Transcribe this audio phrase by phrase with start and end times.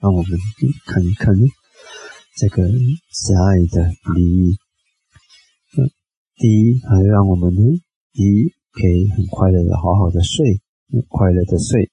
[0.00, 0.38] 让我们
[0.86, 1.34] 看一看
[2.36, 2.68] 这个
[3.10, 4.56] 慈爱的利益。
[5.76, 5.90] 嗯，
[6.36, 7.60] 第一，还让我们呢，
[8.12, 10.60] 第一可以很快乐的好好的睡，
[11.08, 11.90] 快乐的睡，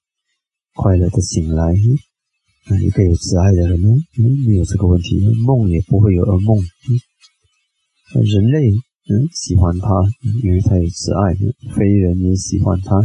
[0.74, 1.74] 快乐的醒来。
[2.68, 3.88] 那一个有慈爱的人呢，
[4.46, 6.56] 没有这个问题，梦也不会有噩梦。
[8.22, 8.70] 人类
[9.10, 9.88] 嗯喜欢他，
[10.44, 11.34] 因为他有慈爱；
[11.74, 12.96] 非人也喜欢他。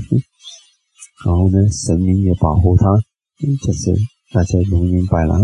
[1.26, 2.86] 然后呢，神明也保护他。
[3.44, 3.96] 嗯这是。
[4.34, 5.36] 大家能明白了，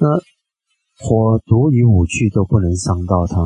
[0.00, 0.08] 那
[0.96, 3.36] 火毒与武器都不能伤到他，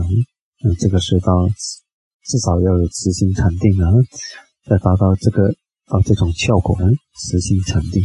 [0.62, 3.90] 那，这个是到至少要有慈心禅定啊，
[4.66, 5.52] 才达到这个
[5.86, 6.86] 到这种效果呢。
[7.18, 8.00] 慈心禅定，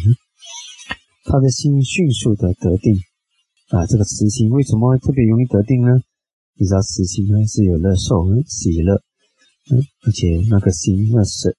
[1.26, 2.96] 他的心迅速的得定
[3.70, 3.86] 啊。
[3.86, 5.92] 这个慈心为什么特别容易得定呢？
[6.56, 8.96] 你知道慈心呢是有乐受、喜乐，
[9.70, 11.56] 嗯，而且那个心那是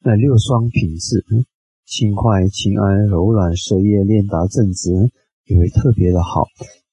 [0.00, 1.46] 那六双品质，嗯。
[1.86, 4.90] 轻快、轻安、柔软、随业、练达、正直，
[5.46, 6.44] 也会特别的好。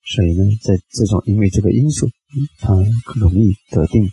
[0.03, 2.09] 所以呢，在这种因为这个因素，
[2.59, 2.75] 它
[3.15, 4.09] 容易得定。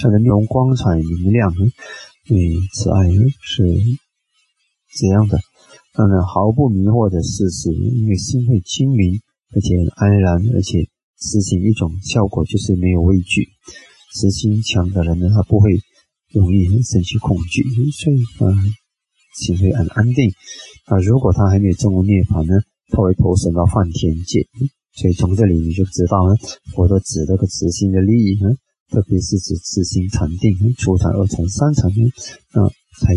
[0.00, 1.52] 它的面容光彩明亮，
[2.28, 3.08] 因为慈爱
[3.40, 3.64] 是
[4.98, 5.38] 这样的。
[5.94, 9.20] 当然，毫不迷惑的事实，因为心会清明，
[9.54, 13.48] 而且安然，而且实行一种效果，就是没有畏惧。
[14.14, 15.70] 慈心强的人呢，他不会
[16.32, 17.62] 容易生起恐惧。
[17.92, 18.81] 所以，嗯。
[19.34, 20.30] 心会很安定
[20.86, 20.98] 啊！
[20.98, 24.46] 如果他还没有证悟涅槃呢，他会投身到梵天界。
[24.92, 26.36] 所以从这里你就知道呢，
[26.74, 28.52] 佛陀指这个慈心的利益呢，
[28.90, 32.10] 特别是指慈心禅定，初禅、二禅、三禅呢，
[32.52, 32.68] 那，
[33.00, 33.16] 才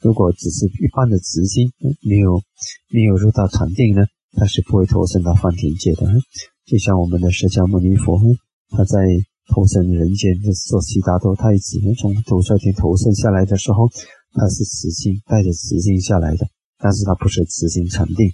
[0.00, 2.40] 如果只是一般的慈心，没有
[2.88, 6.06] 没有入到禅定呢，他是不会投身到梵天界的。
[6.64, 8.18] 就像我们的释迦牟尼佛，
[8.70, 8.98] 他在
[9.52, 13.90] 投身人间的做悉达多太子，从土帅天投身下来的时候。
[14.34, 16.46] 它是慈心带着慈心下来的，
[16.78, 18.30] 但是它不是慈心禅定，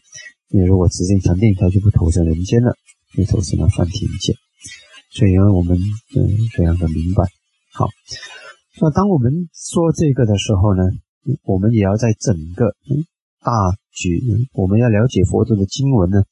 [0.50, 2.72] 因为如果慈心禅定，它就不投身人间了，
[3.16, 4.34] 就投身了梵天界。
[5.10, 5.76] 所以呢，我们
[6.14, 7.24] 嗯非常的明白。
[7.72, 7.88] 好，
[8.80, 10.82] 那当我们说这个的时候呢，
[11.42, 13.02] 我们也要在整个嗯
[13.40, 13.50] 大
[13.90, 14.22] 局，
[14.52, 16.22] 我们要了解佛陀的经文呢，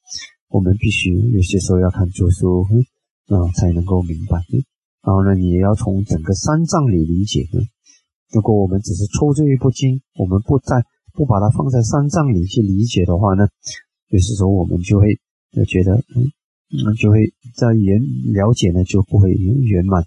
[0.47, 2.63] 我们必须有些时候要看著书
[3.27, 4.39] 啊，才能够明白。
[5.03, 7.47] 然后呢，你也要从整个三藏里理解。
[8.31, 10.83] 如果我们只是抽这一部经，我们不在
[11.13, 13.47] 不把它放在三藏里去理解的话呢，
[14.11, 15.15] 就是说我们就会
[15.65, 16.27] 觉得，嗯，
[16.99, 17.97] 就会在圆
[18.33, 20.03] 了解呢就不会圆满。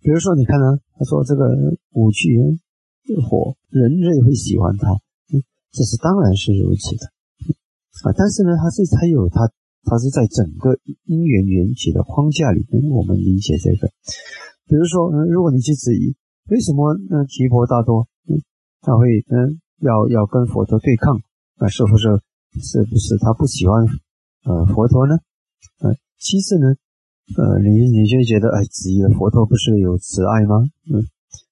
[0.00, 1.44] 比如说，你看呢，他说这个
[1.92, 2.32] 武器
[3.28, 4.96] 火，人类会喜欢它，
[5.70, 7.06] 这是当然是如此的，
[8.08, 9.52] 啊，但是呢，它是它有它，
[9.84, 13.92] 它是在整个因缘缘起的框架里面，我们理解这个。
[14.66, 16.16] 比如说，嗯，如果你去质疑。
[16.50, 17.24] 为什么那？
[17.24, 18.06] 提婆达多，
[18.80, 21.16] 他会嗯要要跟佛陀对抗
[21.56, 21.68] 啊？
[21.68, 22.08] 是不是？
[22.60, 23.86] 是不是他不喜欢
[24.44, 25.16] 呃佛陀呢？
[25.80, 26.66] 呃，其次呢，
[27.38, 30.60] 呃，你你就觉得哎，质疑佛陀不是有慈爱吗？
[30.92, 31.00] 嗯，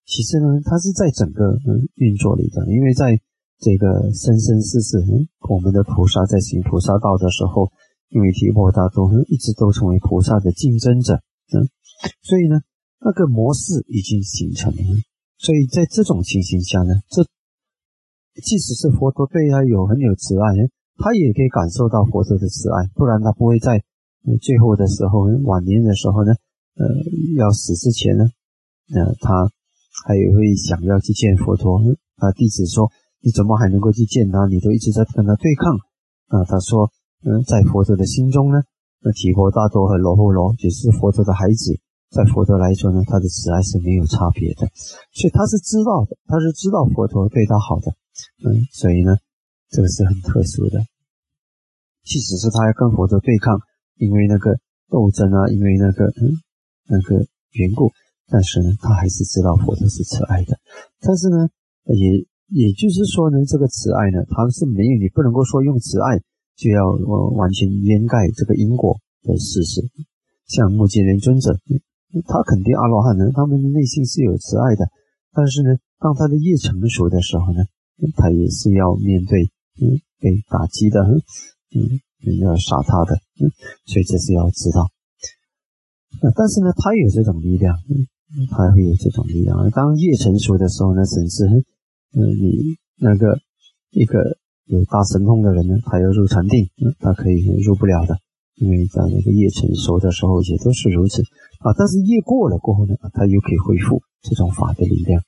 [0.05, 3.19] 其次呢，他是在整个嗯运作里的，因为在
[3.61, 7.71] 这个生生世世，嗯，我们的菩萨在行菩萨道的时候，
[8.11, 11.15] 因为提婆达多一直都成为菩萨的竞争者，
[11.55, 11.65] 嗯，
[12.23, 12.61] 所以呢。
[13.01, 14.83] 那个模式已经形成了，
[15.39, 17.25] 所以在这种情形下呢，这
[18.45, 20.53] 即使是佛陀对他有很有慈爱，
[20.97, 23.83] 他也可以感受到佛陀的慈爱，不然他不会在
[24.41, 26.33] 最后的时候，晚年的时候呢，
[26.77, 26.85] 呃，
[27.37, 28.25] 要死之前呢，
[28.93, 29.49] 呃，他
[30.05, 31.81] 还有会想要去见佛陀。
[32.21, 32.93] 啊，弟子说
[33.25, 34.45] ：“你怎么还能够去见他？
[34.45, 35.73] 你都一直在跟他对抗。”
[36.29, 36.93] 啊，他说
[37.25, 38.61] ：“嗯，在佛陀的心中呢，
[39.01, 44.67] 那提婆达多和罗侯罗只是佛陀的孩子。”在佛陀来说呢，他的慈爱是没有差别的，
[45.15, 47.95] 所以他是知道的，他是知道佛陀对他好的，
[48.43, 49.15] 嗯，所以呢，
[49.71, 50.83] 这个是很特殊的。
[52.03, 53.61] 即使是他要跟佛陀对抗，
[53.95, 54.59] 因为那个
[54.91, 56.35] 斗争啊，因为那个嗯
[56.89, 57.93] 那个缘故，
[58.27, 60.59] 但是呢，他还是知道佛陀是慈爱的。
[60.99, 61.47] 但是呢，
[61.95, 66.19] 也也就是说呢，这个慈爱呢，他是没有你不能够说用慈爱
[66.57, 66.91] 就要
[67.39, 69.81] 完全掩盖这个因果的事实，
[70.49, 71.55] 像目犍连尊者。
[72.27, 74.89] 他肯定阿罗汉呢，他们的内心是有慈爱的，
[75.33, 77.63] 但是呢，当他的业成熟的时候呢，
[78.17, 82.01] 他也是要面对嗯被打击的，嗯
[82.41, 83.49] 要杀他的，嗯，
[83.87, 84.91] 所以这是要知道。
[86.35, 88.07] 但是呢，他有这种力量，嗯，
[88.51, 89.71] 他会有这种力量。
[89.71, 93.39] 当业成熟的时候呢，甚至嗯你那个
[93.91, 94.37] 一个
[94.67, 96.69] 有大神通的人呢，他要入禅定，
[96.99, 98.19] 他可以入不了的，
[98.61, 101.23] 因为在那个业成熟的时候也都是如此。
[101.61, 105.21] 啊，但是业过了过后呢，他又可以恢复这种法的力量。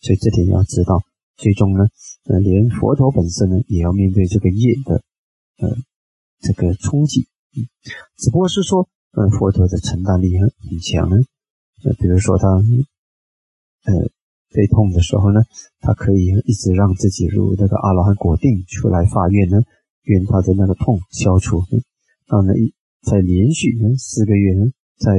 [0.00, 1.00] 所以这点要知道。
[1.34, 1.88] 最终呢，
[2.28, 5.02] 呃，连佛陀本身呢，也要面对这个业的
[5.58, 5.74] 呃
[6.40, 7.26] 这个冲击，
[7.56, 7.66] 嗯，
[8.18, 11.16] 只不过是说，呃，佛陀的承担力很很强呢，
[11.84, 13.92] 呃，比如说他，呃，
[14.52, 15.40] 悲痛的时候呢，
[15.80, 19.62] 他可以一直让自己入那个阿罗汉果定出来发愿呢，
[20.02, 21.62] 愿他的那个痛消除，
[22.40, 22.52] 后呢，
[23.02, 25.12] 在连续四个月呢，在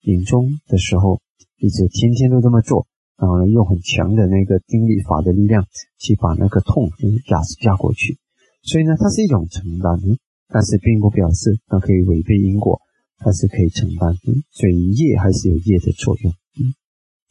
[0.00, 1.20] 临终的时候，
[1.58, 2.86] 一直天天都这么做。
[3.18, 5.66] 然后呢，用很强的那个定力法的力量
[5.98, 6.88] 去把那个痛
[7.26, 8.16] 压压过去，
[8.62, 9.98] 所以呢，它是一种承担，
[10.46, 12.80] 但是并不表示它可以违背因果，
[13.18, 14.14] 它是可以承担，
[14.52, 16.30] 所以业还是有业的作用。
[16.30, 16.78] 嗯，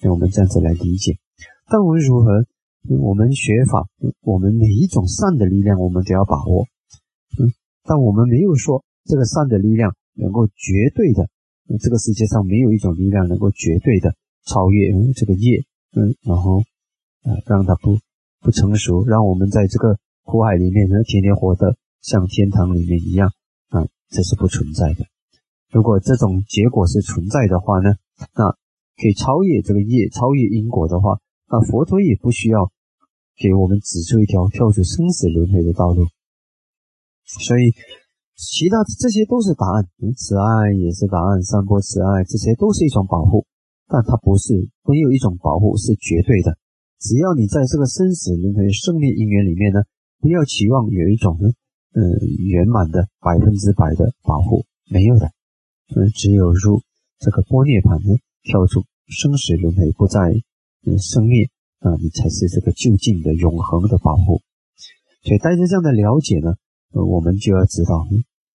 [0.03, 1.15] 那我们这样子来理解。
[1.71, 2.43] 但无论如何，
[2.99, 3.87] 我们学法，
[4.23, 6.67] 我们每一种善的力量，我们都要把握。
[7.39, 7.47] 嗯，
[7.85, 11.27] 但我们没有说这个善的力量能够绝对的，
[11.79, 14.13] 这个世界上没有一种力量能够绝对的
[14.45, 15.63] 超越这个业。
[15.95, 16.61] 嗯，然后，
[17.23, 17.97] 呃，让它不
[18.41, 23.31] 不成熟，让我们在这个苦海里面呢，天天活得像天堂里面一样，
[23.69, 25.05] 啊，这是不存在的。
[25.71, 27.95] 如果这种结果是存在的话呢，
[28.35, 28.51] 那
[28.97, 31.19] 可以超越这个业，超越因果的话，
[31.49, 32.71] 那佛陀也不需要
[33.37, 36.05] 给我们指出一条跳出生死轮回的道路。
[37.25, 37.73] 所以，
[38.37, 39.83] 其他这些都是答案，
[40.15, 43.45] 慈爱也是答案，散播慈爱，这些都是一种保护。
[43.89, 44.53] 但它不是
[44.83, 46.55] 没有一种保护是绝对的，
[46.99, 49.81] 只要你在这个生死轮回胜利因缘里面呢，
[50.19, 51.49] 不要期望有一种呢，
[51.95, 52.03] 嗯，
[52.45, 55.31] 圆满的百分之百的保护，没有的，
[55.95, 56.81] 嗯，只有入
[57.17, 60.19] 这个波涅盘呢，跳出生死轮回，不再
[60.85, 61.47] 嗯生灭
[61.79, 64.41] 啊，你才是这个就近的永恒的保护。
[65.23, 66.55] 所以带着这样的了解呢，
[66.93, 68.05] 呃，我们就要知道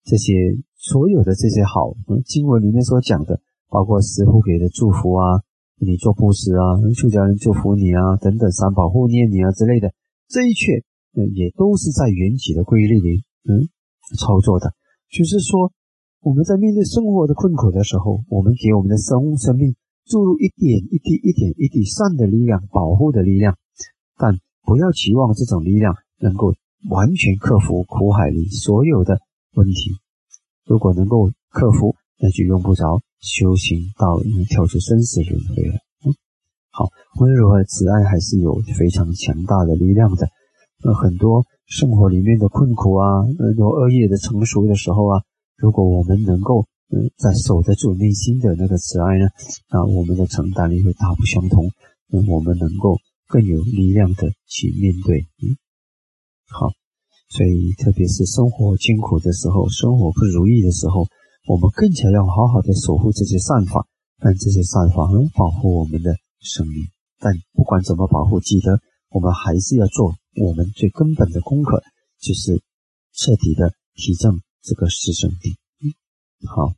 [0.04, 0.34] 这些
[0.76, 1.94] 所有的这些好
[2.24, 3.40] 经文里面所讲的。
[3.70, 5.44] 包括师傅给的祝福啊，
[5.76, 9.92] 你做布施啊，出家人祝福你啊，等等，三宝护念你啊之类的，
[10.26, 10.80] 这一切，
[11.12, 13.68] 嗯，也都是在缘起的规律里，嗯，
[14.16, 14.72] 操作的。
[15.12, 15.70] 就是说，
[16.22, 19.76] 我们在面对生活的困苦的时候，我们给我们的生物生命
[20.06, 23.58] 注入一点一滴、一点一滴善的力量、保护的力量，
[24.16, 24.32] 但
[24.64, 26.54] 不要期望这种力量能够
[26.88, 29.20] 完全克服苦海里所有的
[29.54, 29.90] 问题。
[30.66, 33.00] 如果能够克服，那就用不着。
[33.20, 35.74] 修行到跳出生死轮回了。
[36.06, 36.14] 嗯，
[36.70, 36.88] 好，
[37.18, 40.28] 无论如何，慈爱还是有非常强大的力量的。
[40.84, 45.22] 那很多生活里面的困苦啊，很多恶业的成熟的时候啊，
[45.56, 49.26] 如果我们能够嗯，在守得住内心的那个慈爱呢，
[49.68, 51.72] 那我们的承担力会大不相同。
[52.06, 55.26] 那，我们能够更有力量的去面对。
[55.42, 55.58] 嗯，
[56.48, 56.72] 好，
[57.28, 61.06] 所以特别是生活艰苦的时候，生活不如意的时候。
[61.48, 63.88] 我们更加要好好的守护这些善法，
[64.20, 66.84] 让这些善法能保护我们的生命。
[67.18, 68.78] 但不管怎么保护，记得
[69.08, 70.12] 我们还是要做
[70.44, 71.80] 我们最根本的功课，
[72.20, 72.60] 就是
[73.14, 74.30] 彻底的提振
[74.60, 75.56] 这个师生力。
[76.44, 76.74] 好。